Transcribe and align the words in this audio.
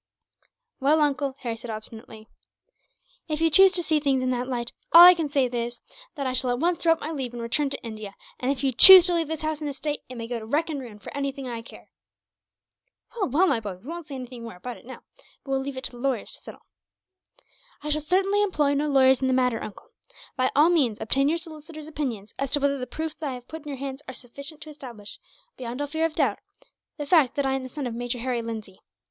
"Well, 0.79 0.99
uncle," 0.99 1.35
Harry 1.41 1.55
said 1.55 1.69
obstinately, 1.69 2.27
"if 3.27 3.39
you 3.39 3.51
choose 3.51 3.71
to 3.73 3.83
see 3.83 3.99
things 3.99 4.23
in 4.23 4.31
that 4.31 4.47
light, 4.47 4.71
all 4.91 5.03
I 5.05 5.13
can 5.13 5.27
say 5.27 5.45
is, 5.45 5.79
that 6.15 6.25
I 6.25 6.33
shall 6.33 6.49
at 6.49 6.57
once 6.57 6.79
throw 6.79 6.93
up 6.93 7.01
my 7.01 7.11
leave 7.11 7.33
and 7.33 7.41
return 7.43 7.69
to 7.69 7.83
India; 7.83 8.15
and 8.39 8.51
if 8.51 8.63
you 8.63 8.71
choose 8.71 9.05
to 9.05 9.13
leave 9.13 9.27
this 9.27 9.43
house 9.43 9.61
and 9.61 9.69
estate, 9.69 10.01
it 10.09 10.15
may 10.15 10.25
go 10.27 10.39
to 10.39 10.45
wreck 10.47 10.71
and 10.71 10.79
ruin 10.81 10.97
for 10.97 11.15
anything 11.15 11.47
I 11.47 11.61
care." 11.61 11.91
"Well, 13.15 13.29
well, 13.29 13.45
my 13.45 13.59
boy, 13.59 13.75
we 13.75 13.85
won't 13.89 14.07
say 14.07 14.15
anything 14.15 14.41
more 14.41 14.55
about 14.55 14.77
it, 14.77 14.87
now, 14.87 15.03
but 15.43 15.51
will 15.51 15.59
leave 15.59 15.77
it 15.77 15.83
to 15.83 15.91
the 15.91 15.99
lawyers 15.99 16.33
to 16.33 16.39
settle." 16.39 16.65
"I 17.83 17.89
shall 17.89 18.01
certainly 18.01 18.41
employ 18.41 18.73
no 18.73 18.89
lawyers 18.89 19.21
in 19.21 19.27
the 19.27 19.35
matter, 19.35 19.61
uncle. 19.61 19.89
By 20.35 20.49
all 20.55 20.69
means, 20.71 20.99
obtain 20.99 21.29
your 21.29 21.37
solicitor's 21.37 21.85
opinion 21.85 22.25
as 22.39 22.49
to 22.49 22.59
whether 22.59 22.79
the 22.79 22.87
proofs 22.87 23.21
I 23.21 23.33
have 23.33 23.47
put 23.47 23.65
in 23.65 23.67
your 23.67 23.77
hands 23.77 24.01
are 24.07 24.15
sufficient 24.15 24.61
to 24.61 24.71
establish, 24.71 25.19
beyond 25.57 25.79
all 25.79 25.85
fear 25.85 26.05
of 26.07 26.15
doubt, 26.15 26.39
the 26.97 27.05
fact 27.05 27.35
that 27.35 27.45
I 27.45 27.53
am 27.53 27.61
the 27.61 27.69
son 27.69 27.85
of 27.85 27.93
Major 27.93 28.17
Harry 28.17 28.41
Lindsay. 28.41 28.81